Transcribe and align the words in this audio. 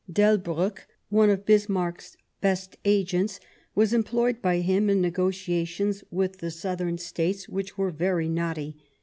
Del 0.11 0.39
briick, 0.39 0.85
one 1.09 1.29
of 1.29 1.45
Bismarck's 1.45 2.17
best 2.41 2.75
agents, 2.85 3.39
was 3.75 3.93
employed 3.93 4.41
by 4.41 4.57
him 4.61 4.89
in 4.89 4.99
negotiations 4.99 6.03
with 6.09 6.39
the 6.39 6.49
Southern 6.49 6.97
States, 6.97 7.47
which 7.47 7.77
were 7.77 7.91
very 7.91 8.27
knotty. 8.27 8.77